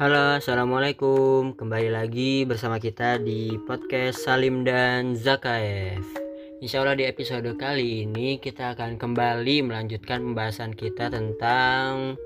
Halo, 0.00 0.40
assalamualaikum. 0.40 1.52
Kembali 1.60 1.92
lagi 1.92 2.48
bersama 2.48 2.80
kita 2.80 3.20
di 3.20 3.52
podcast 3.68 4.24
Salim 4.24 4.64
dan 4.64 5.12
Zakaev. 5.12 6.00
Insya 6.64 6.80
Allah 6.80 6.96
di 6.96 7.04
episode 7.04 7.44
kali 7.60 8.08
ini 8.08 8.40
kita 8.40 8.72
akan 8.72 8.96
kembali 8.96 9.60
melanjutkan 9.60 10.24
pembahasan 10.24 10.72
kita 10.72 11.12
tentang 11.12 12.16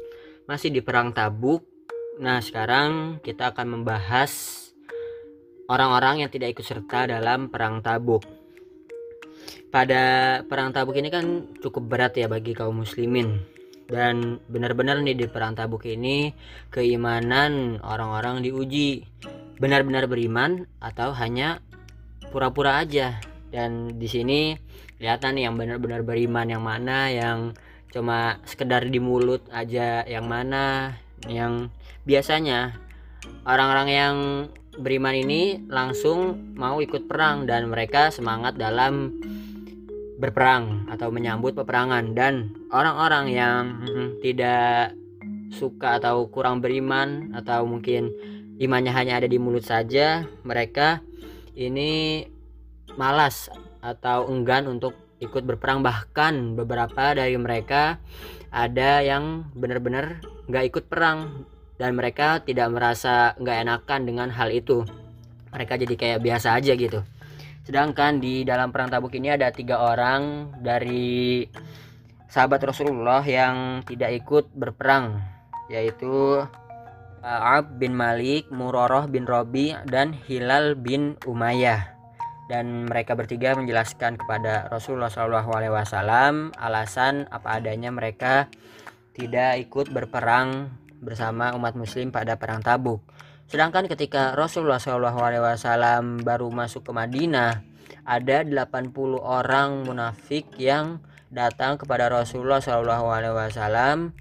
masih 0.46 0.70
di 0.70 0.86
perang 0.86 1.10
Tabuk. 1.10 1.66
Nah, 2.22 2.38
sekarang 2.38 3.18
kita 3.26 3.50
akan 3.50 3.66
membahas 3.82 4.30
orang-orang 5.66 6.22
yang 6.22 6.30
tidak 6.30 6.54
ikut 6.54 6.78
serta 6.78 7.10
dalam 7.10 7.50
perang 7.50 7.82
Tabuk. 7.82 8.22
Pada 9.74 10.46
perang 10.46 10.70
Tabuk 10.70 10.94
ini 10.94 11.10
kan 11.10 11.58
cukup 11.58 11.90
berat 11.90 12.14
ya 12.14 12.30
bagi 12.30 12.54
kaum 12.54 12.86
muslimin 12.86 13.42
dan 13.88 14.40
benar-benar 14.48 15.00
nih 15.04 15.16
di 15.16 15.26
perang 15.28 15.52
tabuk 15.52 15.84
ini 15.84 16.32
keimanan 16.72 17.80
orang-orang 17.84 18.40
diuji. 18.40 19.04
Benar-benar 19.60 20.08
beriman 20.10 20.66
atau 20.80 21.12
hanya 21.14 21.60
pura-pura 22.32 22.80
aja. 22.82 23.20
Dan 23.52 24.00
di 24.00 24.08
sini 24.10 24.56
kelihatan 24.98 25.38
nih 25.38 25.44
yang 25.46 25.54
benar-benar 25.54 26.00
beriman 26.02 26.46
yang 26.48 26.64
mana 26.64 27.12
yang 27.12 27.54
cuma 27.94 28.42
sekedar 28.42 28.90
di 28.90 28.98
mulut 28.98 29.46
aja 29.54 30.02
yang 30.02 30.26
mana 30.26 30.98
yang 31.30 31.70
biasanya 32.02 32.74
orang-orang 33.46 33.88
yang 33.88 34.16
beriman 34.74 35.14
ini 35.14 35.62
langsung 35.70 36.50
mau 36.58 36.82
ikut 36.82 37.06
perang 37.06 37.46
dan 37.46 37.70
mereka 37.70 38.10
semangat 38.10 38.58
dalam 38.58 39.14
berperang 40.18 40.86
atau 40.90 41.10
menyambut 41.10 41.54
peperangan. 41.54 42.14
Dan 42.14 42.54
orang-orang 42.70 43.24
yang 43.30 43.62
tidak 44.22 44.94
suka 45.54 46.02
atau 46.02 46.26
kurang 46.30 46.58
beriman 46.58 47.34
atau 47.34 47.66
mungkin 47.66 48.10
imannya 48.58 48.92
hanya 48.94 49.22
ada 49.22 49.28
di 49.30 49.38
mulut 49.38 49.62
saja 49.62 50.26
mereka 50.42 51.02
ini 51.54 52.22
malas 52.98 53.50
atau 53.82 54.26
enggan 54.30 54.66
untuk 54.70 54.94
ikut 55.22 55.42
berperang. 55.46 55.82
Bahkan 55.82 56.58
beberapa 56.58 57.14
dari 57.14 57.38
mereka 57.38 57.98
ada 58.54 59.02
yang 59.02 59.50
benar-benar 59.54 60.22
nggak 60.46 60.64
ikut 60.74 60.84
perang 60.86 61.46
dan 61.74 61.98
mereka 61.98 62.38
tidak 62.42 62.70
merasa 62.70 63.34
nggak 63.38 63.58
enakan 63.66 64.00
dengan 64.06 64.28
hal 64.30 64.50
itu. 64.54 64.86
Mereka 65.54 65.78
jadi 65.86 65.94
kayak 65.94 66.22
biasa 66.22 66.58
aja 66.58 66.74
gitu 66.74 67.06
Sedangkan 67.64 68.20
di 68.20 68.44
dalam 68.44 68.68
perang 68.68 68.92
Tabuk 68.92 69.16
ini 69.16 69.32
ada 69.32 69.48
tiga 69.48 69.80
orang 69.80 70.52
dari 70.60 71.48
sahabat 72.28 72.60
Rasulullah 72.60 73.24
yang 73.24 73.80
tidak 73.88 74.12
ikut 74.20 74.52
berperang, 74.52 75.24
yaitu 75.72 76.44
Ab 77.24 77.80
bin 77.80 77.96
Malik, 77.96 78.52
Muroroh 78.52 79.08
bin 79.08 79.24
Robi, 79.24 79.72
dan 79.88 80.12
Hilal 80.12 80.76
bin 80.76 81.16
Umayyah. 81.24 81.88
Dan 82.52 82.84
mereka 82.84 83.16
bertiga 83.16 83.56
menjelaskan 83.56 84.20
kepada 84.20 84.68
Rasulullah 84.68 85.08
SAW 85.08 86.52
alasan 86.60 87.24
apa 87.32 87.56
adanya 87.56 87.88
mereka 87.88 88.52
tidak 89.16 89.56
ikut 89.64 89.88
berperang 89.88 90.68
bersama 91.00 91.56
umat 91.56 91.72
Muslim 91.72 92.12
pada 92.12 92.36
perang 92.36 92.60
Tabuk. 92.60 93.00
Sedangkan 93.44 93.86
ketika 93.86 94.32
Rasulullah 94.32 94.80
SAW 94.80 96.24
baru 96.24 96.48
masuk 96.48 96.88
ke 96.88 96.92
Madinah, 96.96 97.62
ada 98.04 98.44
80 98.44 98.92
orang 99.20 99.84
munafik 99.84 100.48
yang 100.60 101.00
datang 101.32 101.80
kepada 101.80 102.06
Rasulullah 102.12 102.60
SAW 102.62 104.12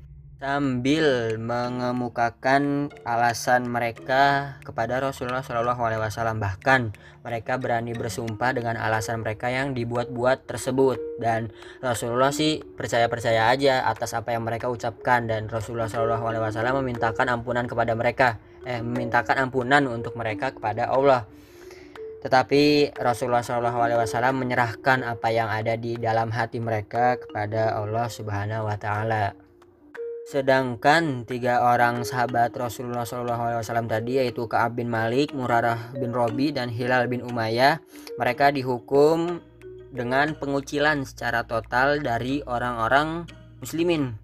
sambil 0.44 1.40
mengemukakan 1.40 2.92
alasan 3.08 3.64
mereka 3.64 4.60
kepada 4.68 5.00
Rasulullah 5.00 5.40
SAW 5.40 6.36
bahkan 6.36 6.92
mereka 7.24 7.56
berani 7.56 7.96
bersumpah 7.96 8.52
dengan 8.52 8.76
alasan 8.76 9.24
mereka 9.24 9.47
yang 9.47 9.72
dibuat-buat 9.72 10.44
tersebut. 10.44 11.00
Dan 11.24 11.56
Rasulullah 11.80 12.36
sih 12.36 12.59
percaya-percaya 12.59 13.47
aja 13.56 13.88
atas 13.88 14.12
apa 14.12 14.36
yang 14.36 14.44
mereka 14.44 14.68
ucapkan. 14.68 15.31
Dan 15.31 15.47
Rasulullah 15.47 15.88
SAW 15.88 16.84
memintakan 16.84 17.31
ampunan 17.31 17.64
kepada 17.64 17.96
mereka 17.96 18.44
eh 18.63 18.81
memintakan 18.81 19.47
ampunan 19.47 19.85
untuk 19.88 20.16
mereka 20.16 20.56
kepada 20.56 20.91
Allah. 20.91 21.28
Tetapi 22.24 22.96
Rasulullah 22.96 23.44
SAW 23.44 24.31
menyerahkan 24.31 25.03
apa 25.03 25.28
yang 25.28 25.51
ada 25.51 25.75
di 25.75 26.00
dalam 26.00 26.31
hati 26.31 26.63
mereka 26.63 27.19
kepada 27.19 27.75
Allah 27.75 28.07
Subhanahu 28.07 28.72
wa 28.72 28.79
taala. 28.79 29.35
Sedangkan 30.23 31.28
tiga 31.28 31.68
orang 31.68 32.07
sahabat 32.07 32.56
Rasulullah 32.56 33.03
SAW 33.03 33.91
tadi 33.91 34.23
yaitu 34.23 34.47
Kaab 34.47 34.79
bin 34.79 34.88
Malik, 34.88 35.35
Murarah 35.35 35.91
bin 36.00 36.16
Robi, 36.16 36.56
dan 36.56 36.72
Hilal 36.72 37.12
bin 37.12 37.19
Umayyah, 37.28 37.84
mereka 38.16 38.56
dihukum 38.56 39.44
dengan 39.91 40.31
pengucilan 40.40 41.03
secara 41.03 41.44
total 41.44 42.00
dari 42.00 42.40
orang-orang 42.47 43.28
muslimin. 43.59 44.16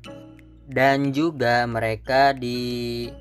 Dan 0.71 1.11
juga 1.11 1.67
mereka 1.67 2.31
di 2.31 3.11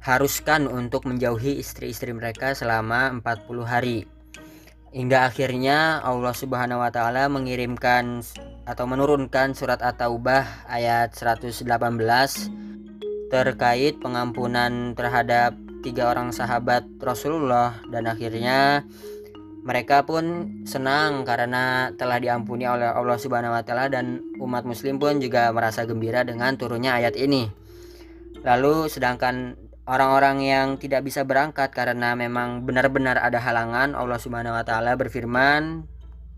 haruskan 0.00 0.64
untuk 0.64 1.04
menjauhi 1.04 1.60
istri-istri 1.60 2.16
mereka 2.16 2.56
selama 2.56 3.12
40 3.20 3.64
hari. 3.68 3.98
Hingga 4.90 5.30
akhirnya 5.30 6.02
Allah 6.02 6.34
Subhanahu 6.34 6.82
wa 6.82 6.90
taala 6.90 7.30
mengirimkan 7.30 8.26
atau 8.66 8.84
menurunkan 8.90 9.54
surat 9.54 9.78
At-Taubah 9.78 10.66
ayat 10.66 11.14
118 11.14 11.62
terkait 13.30 14.02
pengampunan 14.02 14.98
terhadap 14.98 15.54
tiga 15.86 16.10
orang 16.10 16.34
sahabat 16.34 16.82
Rasulullah 16.98 17.78
dan 17.86 18.10
akhirnya 18.10 18.82
mereka 19.62 20.02
pun 20.02 20.58
senang 20.66 21.22
karena 21.22 21.94
telah 21.94 22.18
diampuni 22.18 22.66
oleh 22.66 22.90
Allah 22.90 23.14
Subhanahu 23.20 23.54
wa 23.54 23.62
taala 23.62 23.86
dan 23.92 24.18
umat 24.42 24.66
muslim 24.66 24.98
pun 24.98 25.22
juga 25.22 25.54
merasa 25.54 25.86
gembira 25.86 26.26
dengan 26.26 26.58
turunnya 26.58 26.98
ayat 26.98 27.14
ini. 27.14 27.46
Lalu 28.42 28.88
sedangkan 28.88 29.54
orang-orang 29.90 30.46
yang 30.46 30.68
tidak 30.78 31.02
bisa 31.02 31.26
berangkat 31.26 31.74
karena 31.74 32.14
memang 32.14 32.62
benar-benar 32.62 33.18
ada 33.18 33.42
halangan 33.42 33.98
Allah 33.98 34.22
Subhanahu 34.22 34.54
wa 34.54 34.62
taala 34.62 34.94
berfirman 34.94 35.82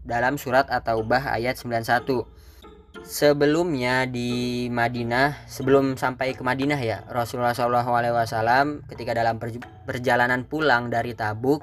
dalam 0.08 0.40
surat 0.40 0.72
At-Taubah 0.72 1.36
ayat 1.36 1.60
91 1.60 2.24
sebelumnya 3.04 4.08
di 4.08 4.66
Madinah 4.72 5.44
sebelum 5.44 6.00
sampai 6.00 6.32
ke 6.32 6.40
Madinah 6.40 6.80
ya 6.80 7.04
Rasulullah 7.12 7.52
SAW 7.52 8.88
ketika 8.88 9.12
dalam 9.12 9.36
perjalanan 9.84 10.48
pulang 10.48 10.88
dari 10.88 11.12
Tabuk 11.12 11.60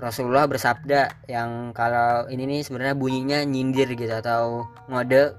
Rasulullah 0.00 0.44
bersabda 0.48 1.28
yang 1.28 1.72
kalau 1.72 2.28
ini 2.28 2.44
nih 2.44 2.60
sebenarnya 2.60 2.96
bunyinya 2.96 3.38
nyindir 3.44 3.88
gitu 3.96 4.12
atau 4.12 4.68
ngode 4.88 5.32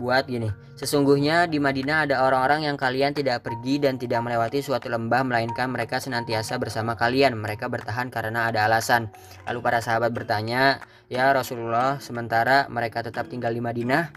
buat 0.00 0.28
gini. 0.28 0.48
Sesungguhnya 0.76 1.46
di 1.46 1.62
Madinah 1.62 2.08
ada 2.08 2.26
orang-orang 2.26 2.66
yang 2.66 2.76
kalian 2.80 3.14
tidak 3.14 3.44
pergi 3.46 3.78
dan 3.78 4.00
tidak 4.00 4.24
melewati 4.24 4.64
suatu 4.64 4.90
lembah 4.90 5.22
melainkan 5.22 5.70
mereka 5.70 6.02
senantiasa 6.02 6.58
bersama 6.58 6.98
kalian. 6.98 7.38
Mereka 7.38 7.68
bertahan 7.68 8.08
karena 8.08 8.50
ada 8.50 8.66
alasan. 8.66 9.12
Lalu 9.46 9.58
para 9.62 9.78
sahabat 9.78 10.10
bertanya, 10.10 10.82
"Ya 11.06 11.30
Rasulullah, 11.30 12.02
sementara 12.02 12.66
mereka 12.72 13.04
tetap 13.04 13.28
tinggal 13.28 13.52
di 13.54 13.62
Madinah?" 13.62 14.10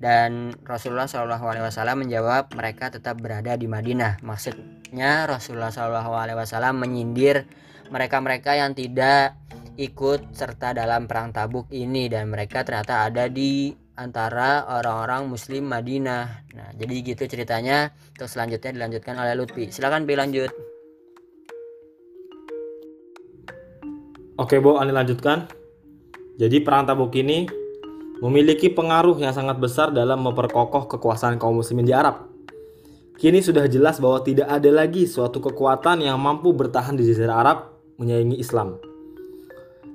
Dan 0.00 0.56
Rasulullah 0.64 1.08
SAW 1.08 1.96
menjawab, 1.96 2.56
"Mereka 2.56 2.88
tetap 2.88 3.20
berada 3.20 3.52
di 3.56 3.68
Madinah." 3.68 4.24
Maksudnya 4.24 5.28
Rasulullah 5.28 5.72
SAW 5.72 6.72
menyindir 6.72 7.44
mereka-mereka 7.92 8.56
yang 8.56 8.72
tidak 8.72 9.36
ikut 9.80 10.36
serta 10.36 10.76
dalam 10.76 11.08
perang 11.08 11.32
Tabuk 11.32 11.72
ini 11.72 12.06
dan 12.12 12.28
mereka 12.28 12.60
ternyata 12.62 13.08
ada 13.08 13.26
di 13.26 13.72
antara 14.00 14.64
orang-orang 14.64 15.28
muslim 15.28 15.68
Madinah. 15.68 16.48
Nah, 16.56 16.72
jadi 16.80 16.94
gitu 17.04 17.28
ceritanya. 17.28 17.92
Terus 18.16 18.32
selanjutnya 18.32 18.72
dilanjutkan 18.72 19.20
oleh 19.20 19.36
Lutfi. 19.36 19.68
Silakan 19.68 20.08
Bi 20.08 20.16
lanjut. 20.16 20.48
Oke, 24.40 24.56
Bu, 24.56 24.80
Ani 24.80 24.96
lanjutkan. 24.96 25.44
Jadi 26.40 26.64
perang 26.64 26.88
Tabuk 26.88 27.12
ini 27.12 27.44
memiliki 28.24 28.72
pengaruh 28.72 29.20
yang 29.20 29.36
sangat 29.36 29.60
besar 29.60 29.92
dalam 29.92 30.24
memperkokoh 30.24 30.88
kekuasaan 30.88 31.36
kaum 31.36 31.60
muslimin 31.60 31.84
di 31.84 31.92
Arab. 31.92 32.24
Kini 33.20 33.44
sudah 33.44 33.68
jelas 33.68 34.00
bahwa 34.00 34.24
tidak 34.24 34.48
ada 34.48 34.72
lagi 34.72 35.04
suatu 35.04 35.44
kekuatan 35.44 36.00
yang 36.00 36.16
mampu 36.16 36.56
bertahan 36.56 36.96
di 36.96 37.04
jazirah 37.04 37.36
Arab 37.36 37.58
menyaingi 38.00 38.40
Islam. 38.40 38.80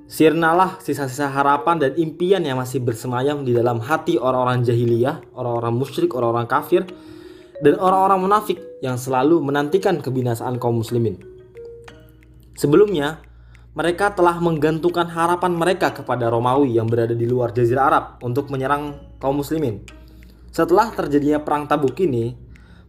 Sirnalah 0.06 0.78
sisa-sisa 0.78 1.26
harapan 1.34 1.82
dan 1.82 1.98
impian 1.98 2.38
yang 2.46 2.62
masih 2.62 2.78
bersemayam 2.78 3.42
di 3.42 3.50
dalam 3.50 3.82
hati 3.82 4.14
orang-orang 4.22 4.62
jahiliyah, 4.62 5.34
orang-orang 5.34 5.74
musyrik, 5.74 6.14
orang-orang 6.14 6.46
kafir, 6.46 6.86
dan 7.58 7.74
orang-orang 7.82 8.22
munafik 8.22 8.62
yang 8.78 8.94
selalu 8.94 9.42
menantikan 9.42 9.98
kebinasaan 9.98 10.62
kaum 10.62 10.78
muslimin. 10.78 11.18
Sebelumnya, 12.54 13.18
mereka 13.74 14.14
telah 14.14 14.38
menggantungkan 14.38 15.10
harapan 15.10 15.52
mereka 15.58 15.90
kepada 15.90 16.30
Romawi 16.30 16.78
yang 16.78 16.86
berada 16.86 17.12
di 17.12 17.26
luar 17.26 17.50
jazirah 17.50 17.84
Arab 17.90 18.04
untuk 18.22 18.48
menyerang 18.48 19.18
kaum 19.18 19.42
muslimin. 19.42 19.82
Setelah 20.54 20.94
terjadinya 20.94 21.42
perang 21.42 21.66
Tabuk 21.66 21.98
ini, 21.98 22.46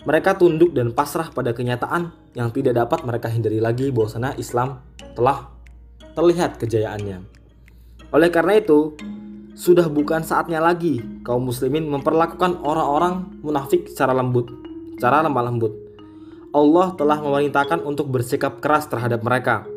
Mereka 0.07 0.39
tunduk 0.39 0.71
dan 0.71 0.95
pasrah 0.95 1.27
pada 1.35 1.51
kenyataan 1.51 2.31
yang 2.31 2.47
tidak 2.55 2.79
dapat 2.79 3.03
mereka 3.03 3.27
hindari 3.27 3.59
lagi 3.59 3.91
bahwasanya 3.91 4.39
Islam 4.39 4.79
telah 5.19 5.56
terlihat 6.17 6.57
kejayaannya. 6.57 7.21
Oleh 8.09 8.33
karena 8.33 8.57
itu, 8.57 8.97
sudah 9.53 9.85
bukan 9.85 10.25
saatnya 10.25 10.57
lagi 10.57 11.05
kaum 11.21 11.45
muslimin 11.45 11.85
memperlakukan 11.85 12.57
orang-orang 12.65 13.37
munafik 13.45 13.85
secara 13.85 14.17
lembut, 14.17 14.49
secara 14.97 15.21
lemah 15.21 15.45
lembut. 15.45 15.73
Allah 16.57 16.97
telah 16.97 17.21
memerintahkan 17.21 17.85
untuk 17.85 18.09
bersikap 18.09 18.57
keras 18.57 18.89
terhadap 18.89 19.21
mereka. 19.21 19.69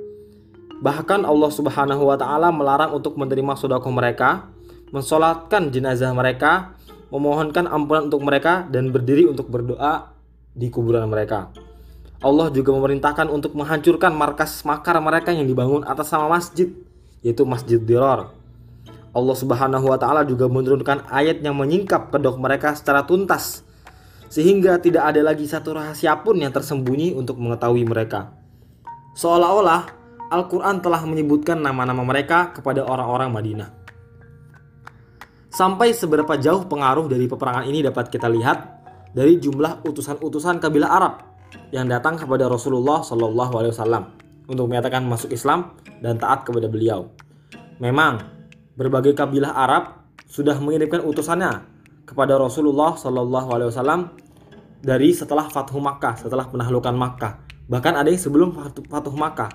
Bahkan 0.80 1.28
Allah 1.28 1.50
Subhanahu 1.52 2.08
wa 2.08 2.16
taala 2.16 2.48
melarang 2.48 2.96
untuk 2.96 3.20
menerima 3.20 3.52
sedekah 3.60 3.92
mereka, 3.92 4.48
mensolatkan 4.96 5.68
jenazah 5.68 6.16
mereka, 6.16 6.72
memohonkan 7.12 7.68
ampunan 7.68 8.08
untuk 8.08 8.24
mereka 8.24 8.64
dan 8.72 8.88
berdiri 8.88 9.28
untuk 9.28 9.52
berdoa 9.52 10.16
di 10.56 10.72
kuburan 10.72 11.04
mereka. 11.04 11.52
Allah 12.20 12.52
juga 12.52 12.76
memerintahkan 12.76 13.32
untuk 13.32 13.56
menghancurkan 13.56 14.12
markas 14.12 14.60
makar 14.68 15.00
mereka 15.00 15.32
yang 15.32 15.48
dibangun 15.48 15.80
atas 15.88 16.12
nama 16.12 16.28
masjid, 16.28 16.68
yaitu 17.24 17.48
Masjid 17.48 17.80
Dirar. 17.80 18.28
Allah 19.10 19.36
Subhanahu 19.36 19.88
wa 19.88 19.96
taala 19.96 20.22
juga 20.28 20.44
menurunkan 20.46 21.08
ayat 21.08 21.40
yang 21.40 21.56
menyingkap 21.56 22.12
kedok 22.12 22.36
mereka 22.36 22.76
secara 22.76 23.02
tuntas 23.08 23.64
sehingga 24.30 24.78
tidak 24.78 25.10
ada 25.10 25.32
lagi 25.32 25.48
satu 25.48 25.74
rahasia 25.74 26.14
pun 26.22 26.38
yang 26.38 26.54
tersembunyi 26.54 27.16
untuk 27.18 27.40
mengetahui 27.40 27.82
mereka. 27.82 28.30
Seolah-olah 29.18 29.90
Al-Qur'an 30.30 30.78
telah 30.78 31.02
menyebutkan 31.02 31.58
nama-nama 31.58 32.06
mereka 32.06 32.54
kepada 32.54 32.86
orang-orang 32.86 33.34
Madinah. 33.34 33.70
Sampai 35.50 35.90
seberapa 35.90 36.38
jauh 36.38 36.62
pengaruh 36.70 37.10
dari 37.10 37.26
peperangan 37.26 37.66
ini 37.66 37.82
dapat 37.82 38.06
kita 38.06 38.30
lihat 38.30 38.58
dari 39.10 39.42
jumlah 39.42 39.82
utusan-utusan 39.82 40.62
kabilah 40.62 40.90
Arab 40.94 41.29
yang 41.70 41.86
datang 41.86 42.18
kepada 42.18 42.50
Rasulullah 42.50 43.02
Shallallahu 43.02 43.52
Alaihi 43.56 43.72
Wasallam 43.74 44.04
untuk 44.50 44.66
menyatakan 44.66 45.06
masuk 45.06 45.30
Islam 45.30 45.78
dan 46.02 46.18
taat 46.18 46.42
kepada 46.42 46.66
beliau. 46.66 47.10
Memang 47.78 48.20
berbagai 48.74 49.14
kabilah 49.14 49.54
Arab 49.54 50.04
sudah 50.26 50.58
mengirimkan 50.58 51.02
utusannya 51.06 51.64
kepada 52.06 52.36
Rasulullah 52.38 52.98
Shallallahu 52.98 53.48
Alaihi 53.54 53.70
Wasallam 53.70 54.00
dari 54.82 55.14
setelah 55.14 55.46
Fathu 55.46 55.78
Makkah, 55.78 56.18
setelah 56.18 56.48
penahlukan 56.50 56.92
Makkah. 56.96 57.46
Bahkan 57.70 57.94
ada 57.94 58.10
yang 58.10 58.18
sebelum 58.18 58.56
Fathu 58.90 59.14
Makkah. 59.14 59.50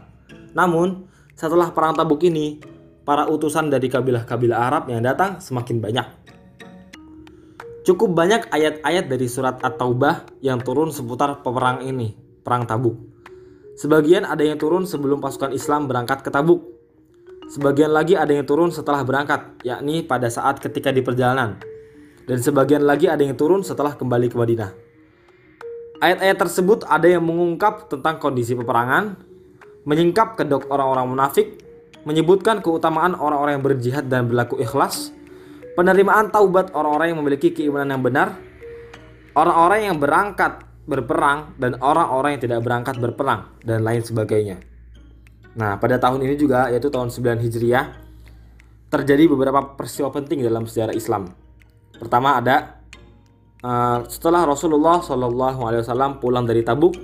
Namun 0.55 1.11
setelah 1.35 1.75
perang 1.75 1.91
Tabuk 1.91 2.23
ini, 2.23 2.63
para 3.03 3.27
utusan 3.27 3.67
dari 3.67 3.91
kabilah-kabilah 3.91 4.57
Arab 4.57 4.83
yang 4.87 5.03
datang 5.03 5.37
semakin 5.43 5.77
banyak. 5.83 6.24
Cukup 7.85 8.17
banyak 8.17 8.49
ayat-ayat 8.49 9.05
dari 9.05 9.29
surat 9.29 9.61
At-Taubah 9.61 10.41
yang 10.41 10.57
turun 10.57 10.89
seputar 10.89 11.45
peperang 11.45 11.85
ini, 11.85 12.17
perang 12.41 12.65
Tabuk. 12.65 12.97
Sebagian 13.77 14.25
ada 14.25 14.41
yang 14.41 14.57
turun 14.57 14.89
sebelum 14.89 15.21
pasukan 15.21 15.53
Islam 15.53 15.85
berangkat 15.85 16.25
ke 16.25 16.33
Tabuk. 16.33 16.65
Sebagian 17.45 17.93
lagi 17.93 18.17
ada 18.17 18.33
yang 18.33 18.41
turun 18.41 18.73
setelah 18.73 19.05
berangkat, 19.05 19.61
yakni 19.61 20.01
pada 20.01 20.33
saat 20.33 20.57
ketika 20.57 20.89
di 20.89 21.05
perjalanan. 21.05 21.61
Dan 22.25 22.41
sebagian 22.41 22.81
lagi 22.81 23.05
ada 23.05 23.21
yang 23.21 23.37
turun 23.37 23.61
setelah 23.61 23.93
kembali 23.93 24.33
ke 24.33 24.35
Madinah. 24.41 24.71
Ayat-ayat 26.01 26.37
tersebut 26.41 26.89
ada 26.89 27.05
yang 27.05 27.21
mengungkap 27.21 27.85
tentang 27.85 28.17
kondisi 28.17 28.57
peperangan, 28.57 29.13
menyingkap 29.85 30.33
kedok 30.33 30.73
orang-orang 30.73 31.05
munafik, 31.05 31.61
menyebutkan 32.01 32.65
keutamaan 32.65 33.13
orang-orang 33.13 33.61
yang 33.61 33.65
berjihad 33.69 34.05
dan 34.09 34.25
berlaku 34.25 34.57
ikhlas, 34.57 35.13
penerimaan 35.75 36.31
taubat 36.31 36.71
orang-orang 36.71 37.13
yang 37.13 37.19
memiliki 37.21 37.51
keimanan 37.51 37.99
yang 37.99 38.03
benar, 38.03 38.27
orang-orang 39.35 39.91
yang 39.91 39.97
berangkat 39.99 40.63
berperang 40.87 41.53
dan 41.59 41.75
orang-orang 41.83 42.39
yang 42.39 42.41
tidak 42.47 42.59
berangkat 42.63 42.95
berperang 42.97 43.51
dan 43.61 43.83
lain 43.83 44.01
sebagainya. 44.01 44.57
Nah, 45.59 45.75
pada 45.77 45.99
tahun 45.99 46.23
ini 46.23 46.35
juga 46.39 46.71
yaitu 46.71 46.87
tahun 46.87 47.11
9 47.11 47.43
Hijriah 47.43 47.85
terjadi 48.87 49.27
beberapa 49.27 49.75
peristiwa 49.75 50.11
penting 50.15 50.43
dalam 50.43 50.63
sejarah 50.63 50.95
Islam. 50.95 51.31
Pertama 51.95 52.39
ada 52.39 52.79
uh, 53.63 54.03
setelah 54.07 54.47
Rasulullah 54.47 55.03
Shallallahu 55.03 55.59
Alaihi 55.63 55.81
Wasallam 55.83 56.19
pulang 56.19 56.47
dari 56.47 56.63
Tabuk 56.63 56.95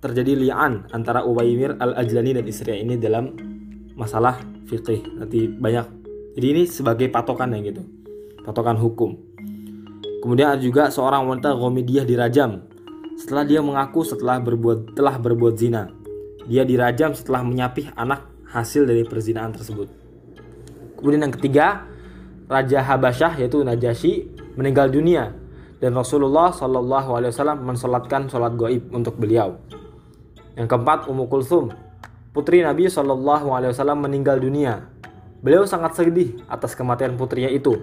terjadi 0.00 0.32
li'an 0.32 0.88
antara 0.96 1.24
Uwaimir 1.28 1.76
al-Ajlani 1.76 2.40
dan 2.40 2.44
istrinya 2.48 2.80
ini 2.80 2.94
dalam 2.96 3.36
masalah 3.94 4.40
fikih. 4.64 5.20
Nanti 5.20 5.44
banyak. 5.46 5.86
Jadi 6.40 6.46
ini 6.56 6.62
sebagai 6.64 7.12
patokan 7.12 7.52
yang 7.52 7.68
gitu 7.68 7.99
patokan 8.50 8.74
hukum. 8.74 9.14
Kemudian 10.20 10.58
ada 10.58 10.60
juga 10.60 10.90
seorang 10.90 11.30
wanita 11.30 11.54
Gomidiyah 11.54 12.02
dirajam 12.02 12.66
setelah 13.14 13.46
dia 13.46 13.62
mengaku 13.62 14.02
setelah 14.02 14.42
berbuat 14.42 14.98
telah 14.98 15.16
berbuat 15.16 15.54
zina. 15.54 15.88
Dia 16.50 16.66
dirajam 16.66 17.14
setelah 17.14 17.46
menyapih 17.46 17.94
anak 17.94 18.26
hasil 18.50 18.90
dari 18.90 19.06
perzinaan 19.06 19.54
tersebut. 19.54 19.86
Kemudian 20.98 21.30
yang 21.30 21.34
ketiga, 21.38 21.86
Raja 22.50 22.82
Habasyah 22.82 23.38
yaitu 23.38 23.62
Najasyi 23.62 24.26
meninggal 24.58 24.90
dunia 24.90 25.32
dan 25.78 25.94
Rasulullah 25.94 26.52
Wasallam 26.52 27.64
mensolatkan 27.64 28.26
sholat 28.28 28.58
goib 28.58 28.90
untuk 28.92 29.16
beliau. 29.16 29.56
Yang 30.58 30.68
keempat, 30.76 31.08
Ummu 31.08 31.30
Kulsum, 31.30 31.72
putri 32.34 32.60
Nabi 32.60 32.90
Wasallam 32.90 34.04
meninggal 34.04 34.42
dunia. 34.42 34.90
Beliau 35.40 35.64
sangat 35.64 35.96
sedih 35.96 36.36
atas 36.52 36.76
kematian 36.76 37.16
putrinya 37.16 37.48
itu 37.48 37.80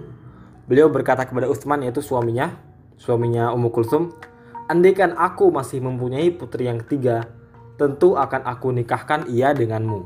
Beliau 0.68 0.92
berkata 0.92 1.24
kepada 1.24 1.48
Utsman 1.48 1.80
yaitu 1.80 2.04
suaminya, 2.04 2.52
suaminya 3.00 3.56
Ummu 3.56 3.72
Kulsum, 3.72 4.12
"Andaikan 4.68 5.16
aku 5.16 5.48
masih 5.48 5.80
mempunyai 5.80 6.28
putri 6.28 6.68
yang 6.68 6.84
ketiga, 6.84 7.24
tentu 7.80 8.20
akan 8.20 8.44
aku 8.44 8.68
nikahkan 8.76 9.24
ia 9.32 9.56
denganmu." 9.56 10.04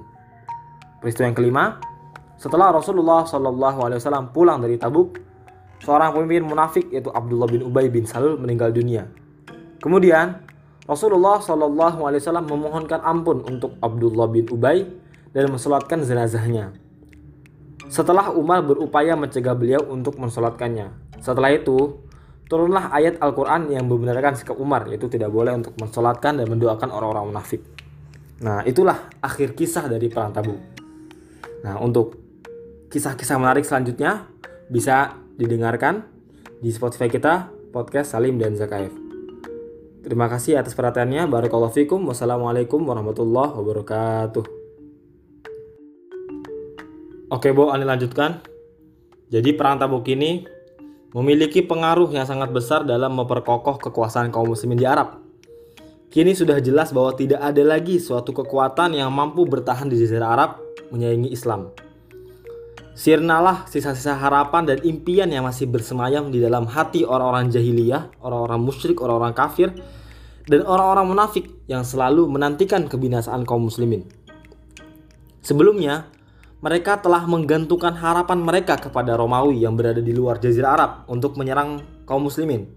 Peristiwa 1.02 1.26
yang 1.26 1.34
kelima, 1.34 1.64
setelah 2.38 2.70
Rasulullah 2.70 3.26
Shallallahu 3.26 3.78
alaihi 3.82 3.98
wasallam 3.98 4.30
pulang 4.30 4.62
dari 4.62 4.78
Tabuk, 4.78 5.18
seorang 5.82 6.14
pemimpin 6.14 6.46
munafik 6.46 6.86
yaitu 6.94 7.10
Abdullah 7.10 7.50
bin 7.50 7.66
Ubay 7.66 7.90
bin 7.90 8.06
Salul 8.06 8.38
meninggal 8.38 8.70
dunia. 8.70 9.10
Kemudian 9.82 10.46
Rasulullah 10.86 11.42
Shallallahu 11.42 12.06
alaihi 12.06 12.22
wasallam 12.22 12.46
memohonkan 12.46 13.02
ampun 13.02 13.42
untuk 13.42 13.74
Abdullah 13.82 14.30
bin 14.30 14.46
Ubay 14.46 14.86
dan 15.34 15.50
mensolatkan 15.50 16.06
jenazahnya. 16.06 16.70
Setelah 17.92 18.32
Umar 18.32 18.64
berupaya 18.64 19.12
mencegah 19.12 19.52
beliau 19.52 19.84
untuk 19.92 20.16
mensolatkannya. 20.16 21.20
Setelah 21.20 21.52
itu, 21.52 22.00
turunlah 22.48 22.88
ayat 22.88 23.20
Al-Quran 23.20 23.68
yang 23.68 23.84
membenarkan 23.84 24.32
sikap 24.32 24.56
Umar, 24.56 24.88
yaitu 24.88 25.12
tidak 25.12 25.28
boleh 25.28 25.52
untuk 25.52 25.76
mensolatkan 25.76 26.40
dan 26.40 26.48
mendoakan 26.48 26.88
orang-orang 26.88 27.36
munafik. 27.36 27.60
Nah, 28.40 28.64
itulah 28.64 29.12
akhir 29.20 29.52
kisah 29.52 29.93
dari 29.93 30.08
Perang 30.08 30.32
Tabuk. 30.32 30.56
Nah, 31.69 31.76
untuk 31.84 32.17
kisah-kisah 32.88 33.36
menarik 33.36 33.69
selanjutnya 33.69 34.24
bisa 34.72 35.20
didengarkan 35.36 36.08
di 36.64 36.72
Spotify 36.72 37.12
kita, 37.12 37.52
podcast 37.76 38.17
Salim 38.17 38.40
dan 38.40 38.56
Zakaev. 38.56 38.96
Terima 40.00 40.32
kasih 40.32 40.64
atas 40.64 40.72
perhatiannya. 40.72 41.28
Barakallahu 41.28 41.76
fikum. 41.76 42.08
Wassalamualaikum 42.08 42.82
warahmatullahi 42.88 43.52
wabarakatuh. 43.52 44.61
Oke, 47.32 47.48
Bu, 47.56 47.72
Ani 47.72 47.89
lanjutkan. 47.89 48.44
Jadi 49.32 49.56
perang 49.56 49.81
Tabuk 49.81 50.05
ini 50.12 50.44
memiliki 51.17 51.65
pengaruh 51.65 52.12
yang 52.12 52.29
sangat 52.29 52.53
besar 52.53 52.84
dalam 52.84 53.17
memperkokoh 53.17 53.81
kekuasaan 53.81 54.29
kaum 54.29 54.53
muslimin 54.53 54.77
di 54.77 54.84
Arab. 54.84 55.17
Kini 56.12 56.36
sudah 56.36 56.60
jelas 56.60 56.93
bahwa 56.93 57.17
tidak 57.17 57.41
ada 57.41 57.65
lagi 57.65 57.96
suatu 57.96 58.36
kekuatan 58.36 59.01
yang 59.01 59.08
mampu 59.08 59.48
bertahan 59.48 59.89
di 59.89 59.96
jazirah 59.96 60.29
Arab 60.29 60.60
menyaingi 60.93 61.32
Islam. 61.32 61.72
Sirnalah 62.93 63.65
sisa-sisa 63.65 64.12
harapan 64.20 64.69
dan 64.69 64.84
impian 64.84 65.32
yang 65.32 65.48
masih 65.48 65.65
bersemayam 65.72 66.29
di 66.29 66.36
dalam 66.36 66.69
hati 66.69 67.08
orang-orang 67.08 67.48
jahiliyah, 67.48 68.12
orang-orang 68.20 68.60
musyrik, 68.60 69.01
orang-orang 69.01 69.32
kafir, 69.32 69.72
dan 70.53 70.60
orang-orang 70.69 71.08
munafik 71.08 71.48
yang 71.65 71.81
selalu 71.81 72.29
menantikan 72.29 72.84
kebinasaan 72.84 73.48
kaum 73.48 73.72
muslimin. 73.72 74.05
Sebelumnya, 75.41 76.12
mereka 76.62 76.94
telah 77.02 77.26
menggantungkan 77.26 77.90
harapan 77.98 78.38
mereka 78.38 78.78
kepada 78.78 79.19
Romawi 79.19 79.66
yang 79.66 79.74
berada 79.74 79.98
di 79.98 80.14
luar 80.14 80.38
Jazirah 80.38 80.72
Arab 80.78 80.92
untuk 81.10 81.34
menyerang 81.34 81.82
kaum 82.06 82.31
muslimin. 82.31 82.70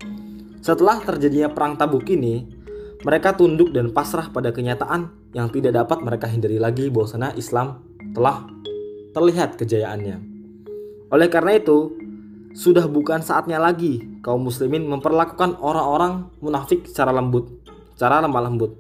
Setelah 0.66 0.98
terjadinya 1.06 1.54
perang 1.54 1.78
Tabuk 1.78 2.10
ini, 2.10 2.50
mereka 3.06 3.38
tunduk 3.38 3.70
dan 3.70 3.94
pasrah 3.94 4.34
pada 4.34 4.50
kenyataan 4.50 5.30
yang 5.38 5.54
tidak 5.54 5.78
dapat 5.78 6.02
mereka 6.02 6.26
hindari 6.26 6.58
lagi 6.58 6.90
bahwasanya 6.90 7.38
Islam 7.38 7.86
telah 8.18 8.50
terlihat 9.14 9.62
kejayaannya. 9.62 10.18
Oleh 11.14 11.30
karena 11.30 11.62
itu, 11.62 11.94
sudah 12.58 12.90
bukan 12.90 13.22
saatnya 13.22 13.62
lagi 13.62 14.02
kaum 14.26 14.50
muslimin 14.50 14.90
memperlakukan 14.90 15.62
orang-orang 15.62 16.34
munafik 16.42 16.90
secara 16.90 17.14
lembut, 17.14 17.54
secara 17.94 18.26
lemah 18.26 18.50
lembut. 18.50 18.74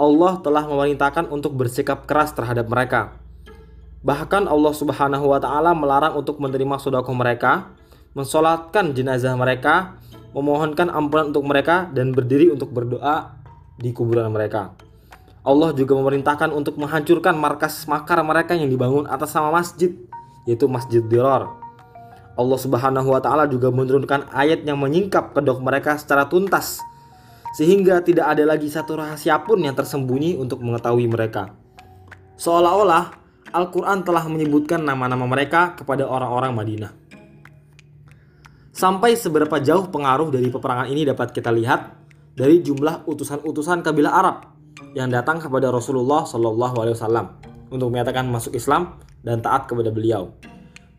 Allah 0.00 0.40
telah 0.40 0.64
memerintahkan 0.64 1.28
untuk 1.28 1.52
bersikap 1.52 2.08
keras 2.08 2.32
terhadap 2.32 2.72
mereka 2.72 3.21
Bahkan 4.02 4.50
Allah 4.50 4.74
Subhanahu 4.74 5.30
wa 5.30 5.38
taala 5.38 5.70
melarang 5.78 6.18
untuk 6.18 6.42
menerima 6.42 6.74
sedekah 6.82 7.14
mereka, 7.14 7.70
mensolatkan 8.18 8.90
jenazah 8.90 9.38
mereka, 9.38 9.94
memohonkan 10.34 10.90
ampunan 10.90 11.30
untuk 11.30 11.46
mereka 11.46 11.86
dan 11.94 12.10
berdiri 12.10 12.50
untuk 12.50 12.74
berdoa 12.74 13.38
di 13.78 13.94
kuburan 13.94 14.26
mereka. 14.34 14.74
Allah 15.42 15.70
juga 15.74 15.94
memerintahkan 15.98 16.50
untuk 16.50 16.78
menghancurkan 16.78 17.34
markas 17.34 17.86
makar 17.86 18.18
mereka 18.26 18.58
yang 18.58 18.70
dibangun 18.70 19.06
atas 19.06 19.34
nama 19.34 19.54
masjid, 19.54 19.94
yaitu 20.50 20.66
Masjid 20.66 21.02
Dirar. 21.02 21.46
Allah 22.34 22.58
Subhanahu 22.58 23.06
wa 23.06 23.20
taala 23.22 23.46
juga 23.46 23.70
menurunkan 23.70 24.34
ayat 24.34 24.66
yang 24.66 24.82
menyingkap 24.82 25.30
kedok 25.30 25.62
mereka 25.62 25.94
secara 26.00 26.26
tuntas 26.26 26.80
sehingga 27.52 28.00
tidak 28.00 28.32
ada 28.32 28.48
lagi 28.48 28.72
satu 28.72 28.96
rahasia 28.96 29.36
pun 29.44 29.60
yang 29.60 29.76
tersembunyi 29.76 30.40
untuk 30.40 30.64
mengetahui 30.64 31.04
mereka. 31.04 31.52
Seolah-olah 32.40 33.21
Al-Quran 33.52 34.02
telah 34.02 34.24
menyebutkan 34.26 34.80
nama-nama 34.82 35.28
mereka 35.28 35.76
kepada 35.76 36.08
orang-orang 36.08 36.52
Madinah. 36.56 36.92
Sampai 38.72 39.14
seberapa 39.14 39.60
jauh 39.60 39.92
pengaruh 39.92 40.32
dari 40.32 40.48
peperangan 40.48 40.88
ini 40.88 41.04
dapat 41.04 41.30
kita 41.30 41.52
lihat 41.52 41.92
dari 42.32 42.64
jumlah 42.64 43.04
utusan-utusan 43.04 43.84
kabilah 43.84 44.12
Arab 44.16 44.36
yang 44.96 45.12
datang 45.12 45.38
kepada 45.38 45.68
Rasulullah 45.68 46.24
Wasallam 46.24 47.26
untuk 47.68 47.92
menyatakan 47.92 48.26
masuk 48.32 48.56
Islam 48.56 48.96
dan 49.20 49.44
taat 49.44 49.68
kepada 49.68 49.92
beliau. 49.92 50.32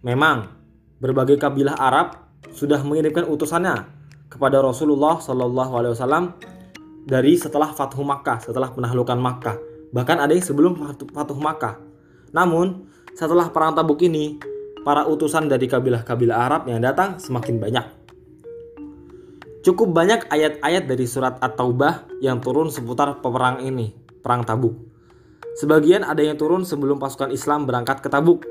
Memang 0.06 0.54
berbagai 1.02 1.42
kabilah 1.42 1.76
Arab 1.76 2.14
sudah 2.54 2.80
mengirimkan 2.86 3.26
utusannya 3.26 3.90
kepada 4.30 4.62
Rasulullah 4.62 5.18
Wasallam 5.18 6.38
dari 7.04 7.36
setelah 7.36 7.74
Fathu 7.74 8.06
Makkah, 8.06 8.46
setelah 8.46 8.70
penahlukan 8.70 9.18
Makkah 9.18 9.74
Bahkan 9.94 10.18
ada 10.18 10.34
yang 10.34 10.42
sebelum 10.42 10.74
Fatuh 11.14 11.38
Makkah. 11.38 11.78
Namun, 12.34 12.90
setelah 13.14 13.54
perang 13.54 13.78
Tabuk 13.78 14.02
ini, 14.02 14.42
para 14.82 15.06
utusan 15.06 15.48
dari 15.48 15.70
kabilah-kabilah 15.70 16.38
Arab 16.38 16.62
yang 16.68 16.82
datang 16.82 17.22
semakin 17.22 17.62
banyak. 17.62 17.86
Cukup 19.64 19.96
banyak 19.96 20.28
ayat-ayat 20.28 20.92
dari 20.92 21.08
surat 21.08 21.40
At-Taubah 21.40 22.20
yang 22.20 22.44
turun 22.44 22.68
seputar 22.68 23.24
peperang 23.24 23.64
ini, 23.64 23.96
perang 24.20 24.44
Tabuk. 24.44 24.76
Sebagian 25.56 26.04
ada 26.04 26.20
yang 26.20 26.36
turun 26.36 26.68
sebelum 26.68 27.00
pasukan 27.00 27.32
Islam 27.32 27.64
berangkat 27.64 28.04
ke 28.04 28.12
Tabuk. 28.12 28.44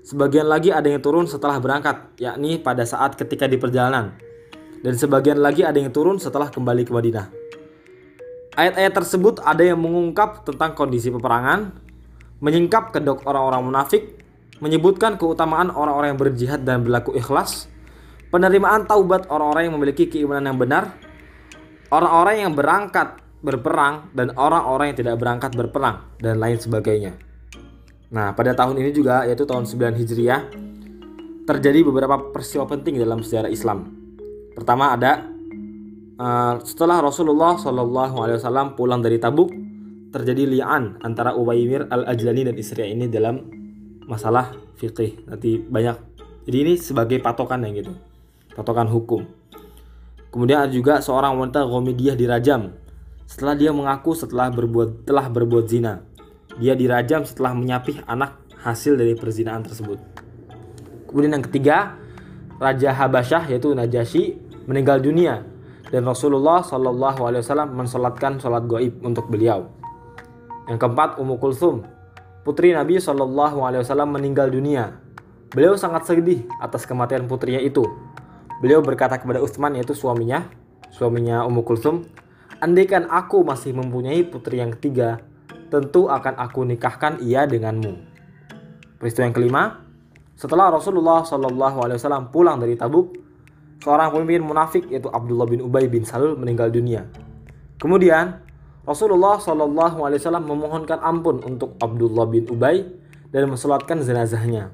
Sebagian 0.00 0.48
lagi 0.48 0.72
ada 0.72 0.88
yang 0.88 1.04
turun 1.04 1.28
setelah 1.28 1.60
berangkat, 1.60 2.16
yakni 2.16 2.56
pada 2.56 2.88
saat 2.88 3.20
ketika 3.20 3.44
di 3.44 3.60
perjalanan. 3.60 4.16
Dan 4.80 4.96
sebagian 4.96 5.44
lagi 5.44 5.60
ada 5.60 5.76
yang 5.76 5.92
turun 5.92 6.16
setelah 6.16 6.48
kembali 6.48 6.88
ke 6.88 6.92
Madinah. 6.94 7.26
Ayat-ayat 8.56 8.96
tersebut 8.96 9.44
ada 9.44 9.60
yang 9.60 9.76
mengungkap 9.76 10.48
tentang 10.48 10.72
kondisi 10.72 11.12
peperangan, 11.12 11.89
menyingkap 12.40 12.92
kedok 12.92 13.24
orang-orang 13.28 13.62
munafik, 13.68 14.18
menyebutkan 14.60 15.16
keutamaan 15.16 15.72
orang-orang 15.72 16.16
yang 16.16 16.20
berjihad 16.20 16.60
dan 16.64 16.84
berlaku 16.84 17.16
ikhlas, 17.16 17.68
penerimaan 18.28 18.84
taubat 18.84 19.28
orang-orang 19.28 19.68
yang 19.68 19.74
memiliki 19.76 20.08
keimanan 20.08 20.52
yang 20.52 20.58
benar, 20.60 20.84
orang-orang 21.92 22.48
yang 22.48 22.52
berangkat 22.52 23.20
berperang 23.40 24.12
dan 24.12 24.36
orang-orang 24.36 24.92
yang 24.92 24.98
tidak 25.00 25.16
berangkat 25.16 25.52
berperang 25.56 26.04
dan 26.20 26.36
lain 26.36 26.60
sebagainya. 26.60 27.16
Nah, 28.10 28.36
pada 28.36 28.52
tahun 28.52 28.76
ini 28.76 28.90
juga 28.92 29.24
yaitu 29.24 29.46
tahun 29.48 29.64
9 29.64 29.96
Hijriah 29.96 30.40
terjadi 31.46 31.80
beberapa 31.86 32.20
peristiwa 32.34 32.68
penting 32.68 33.00
dalam 33.00 33.24
sejarah 33.24 33.48
Islam. 33.48 33.96
Pertama 34.52 34.92
ada 34.92 35.30
Eh, 36.20 36.54
setelah 36.68 37.00
Rasulullah 37.00 37.56
Wasallam 37.56 38.76
pulang 38.76 39.00
dari 39.00 39.16
Tabuk, 39.16 39.48
terjadi 40.10 40.46
li'an 40.46 40.98
antara 41.00 41.32
Uwaimir 41.38 41.86
al 41.88 42.06
Ajlani 42.06 42.46
dan 42.50 42.54
istrinya 42.58 42.90
ini 42.90 43.06
dalam 43.06 43.46
masalah 44.10 44.52
fikih. 44.76 45.26
Nanti 45.30 45.62
banyak. 45.62 45.96
Jadi 46.50 46.56
ini 46.66 46.74
sebagai 46.76 47.22
patokan 47.22 47.62
yang 47.62 47.78
gitu, 47.78 47.92
patokan 48.58 48.90
hukum. 48.90 49.22
Kemudian 50.30 50.66
ada 50.66 50.72
juga 50.72 50.98
seorang 51.02 51.38
wanita 51.38 51.66
Gomidiyah 51.66 52.14
dirajam 52.14 52.74
setelah 53.26 53.54
dia 53.54 53.70
mengaku 53.70 54.14
setelah 54.14 54.50
berbuat 54.50 55.06
telah 55.06 55.26
berbuat 55.30 55.66
zina. 55.70 56.02
Dia 56.58 56.74
dirajam 56.74 57.22
setelah 57.22 57.54
menyapih 57.54 58.02
anak 58.06 58.38
hasil 58.62 58.98
dari 58.98 59.14
perzinaan 59.14 59.62
tersebut. 59.62 59.98
Kemudian 61.06 61.38
yang 61.38 61.44
ketiga, 61.46 61.98
Raja 62.58 62.90
Habasyah 62.94 63.50
yaitu 63.50 63.70
Najasyi 63.74 64.38
meninggal 64.66 65.02
dunia 65.02 65.46
dan 65.90 66.06
Rasulullah 66.06 66.62
Shallallahu 66.62 67.20
Alaihi 67.26 67.42
Wasallam 67.42 67.74
mensolatkan 67.74 68.38
sholat 68.38 68.66
goib 68.70 69.02
untuk 69.02 69.26
beliau. 69.26 69.79
Yang 70.70 70.86
keempat, 70.86 71.18
Ummu 71.18 71.42
Kulsum, 71.42 71.82
putri 72.46 72.70
Nabi 72.70 73.02
Shallallahu 73.02 73.66
Alaihi 73.66 73.82
Wasallam 73.82 74.14
meninggal 74.14 74.54
dunia. 74.54 75.02
Beliau 75.50 75.74
sangat 75.74 76.06
sedih 76.06 76.46
atas 76.62 76.86
kematian 76.86 77.26
putrinya 77.26 77.58
itu. 77.58 77.82
Beliau 78.62 78.78
berkata 78.78 79.18
kepada 79.18 79.42
Utsman 79.42 79.74
yaitu 79.74 79.98
suaminya, 79.98 80.46
suaminya 80.94 81.42
Ummu 81.42 81.66
Kulsum, 81.66 82.06
andaikan 82.62 83.10
aku 83.10 83.42
masih 83.42 83.74
mempunyai 83.74 84.22
putri 84.22 84.62
yang 84.62 84.70
ketiga, 84.78 85.18
tentu 85.74 86.06
akan 86.06 86.38
aku 86.38 86.62
nikahkan 86.62 87.18
ia 87.18 87.50
denganmu. 87.50 88.06
Peristiwa 89.02 89.26
yang 89.26 89.34
kelima, 89.34 89.62
setelah 90.38 90.70
Rasulullah 90.70 91.26
Shallallahu 91.26 91.82
Alaihi 91.82 91.98
Wasallam 91.98 92.30
pulang 92.30 92.62
dari 92.62 92.78
Tabuk, 92.78 93.18
seorang 93.82 94.14
pemimpin 94.14 94.46
munafik 94.46 94.86
yaitu 94.86 95.10
Abdullah 95.10 95.50
bin 95.50 95.66
Ubay 95.66 95.90
bin 95.90 96.06
Salul 96.06 96.38
meninggal 96.38 96.70
dunia. 96.70 97.10
Kemudian 97.80 98.44
Rasulullah 98.84 99.36
Shallallahu 99.36 100.02
Alaihi 100.02 100.20
Wasallam 100.24 100.48
memohonkan 100.48 100.98
ampun 101.04 101.44
untuk 101.44 101.76
Abdullah 101.76 102.24
bin 102.24 102.48
Ubay 102.48 102.88
dan 103.28 103.46
mensolatkan 103.46 104.00
jenazahnya. 104.00 104.72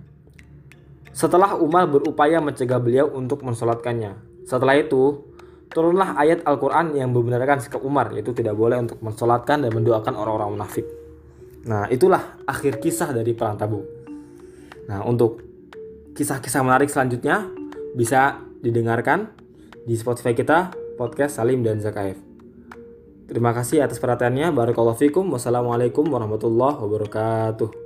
Setelah 1.17 1.57
Umar 1.59 1.89
berupaya 1.89 2.39
mencegah 2.39 2.79
beliau 2.79 3.09
untuk 3.11 3.41
mensolatkannya. 3.43 4.45
Setelah 4.47 4.77
itu, 4.79 5.27
turunlah 5.73 6.15
ayat 6.15 6.45
Al-Quran 6.45 6.95
yang 6.95 7.11
membenarkan 7.11 7.59
sikap 7.59 7.81
Umar, 7.83 8.13
yaitu 8.13 8.37
tidak 8.37 8.55
boleh 8.55 8.79
untuk 8.79 9.01
mensolatkan 9.01 9.65
dan 9.65 9.73
mendoakan 9.73 10.13
orang-orang 10.13 10.61
munafik. 10.61 10.87
Nah, 11.67 11.91
itulah 11.91 12.39
akhir 12.47 12.79
kisah 12.79 13.11
dari 13.11 13.35
Perang 13.35 13.59
Tabuk. 13.59 13.85
Nah, 14.87 15.03
untuk 15.03 15.43
kisah-kisah 16.15 16.63
menarik 16.63 16.93
selanjutnya 16.93 17.49
bisa 17.97 18.39
didengarkan 18.63 19.35
di 19.83 19.99
Spotify 19.99 20.37
kita 20.37 20.71
podcast 20.95 21.43
Salim 21.43 21.67
dan 21.67 21.83
Zakaev. 21.83 22.26
Terima 23.27 23.51
kasih 23.51 23.83
atas 23.83 23.99
perhatiannya. 23.99 24.55
Barakallahu 24.55 24.99
fikum. 24.99 25.27
Wassalamualaikum 25.35 26.07
warahmatullahi 26.07 26.79
wabarakatuh. 26.79 27.86